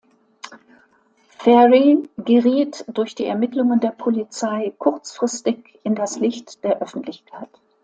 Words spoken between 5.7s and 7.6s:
in das Licht der Öffentlichkeit.